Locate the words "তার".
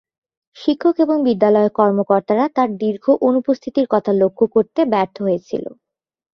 2.55-2.69